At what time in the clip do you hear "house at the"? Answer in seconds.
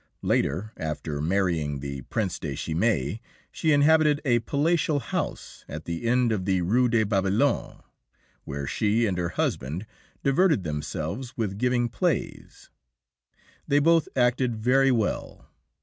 4.99-6.05